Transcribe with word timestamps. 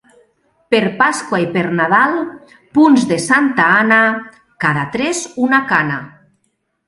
Per 0.75 0.79
Pasqua 1.01 1.39
i 1.41 1.45
per 1.57 1.65
Nadal, 1.79 2.15
punts 2.79 3.05
de 3.13 3.19
Santa 3.27 3.67
Anna, 3.81 4.01
cada 4.65 4.87
tres 4.97 5.21
una 5.49 5.61
cana. 5.73 6.01